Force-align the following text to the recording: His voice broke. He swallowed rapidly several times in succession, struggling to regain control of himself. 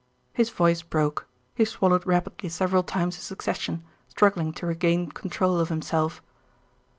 His 0.33 0.49
voice 0.49 0.81
broke. 0.81 1.27
He 1.53 1.63
swallowed 1.63 2.07
rapidly 2.07 2.49
several 2.49 2.81
times 2.81 3.17
in 3.17 3.21
succession, 3.21 3.83
struggling 4.07 4.51
to 4.53 4.65
regain 4.65 5.11
control 5.11 5.59
of 5.59 5.69
himself. 5.69 6.23